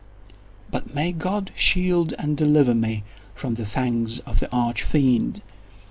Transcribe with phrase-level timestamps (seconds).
[0.71, 3.03] But may God shield and deliver me
[3.35, 5.43] from the fangs of the Arch Fiend!